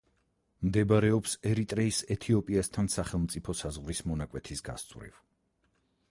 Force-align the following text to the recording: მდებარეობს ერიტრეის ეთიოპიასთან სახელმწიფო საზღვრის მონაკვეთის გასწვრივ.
მდებარეობს 0.67 1.33
ერიტრეის 1.49 1.99
ეთიოპიასთან 2.15 2.89
სახელმწიფო 2.93 3.55
საზღვრის 3.59 4.01
მონაკვეთის 4.13 4.65
გასწვრივ. 4.71 5.21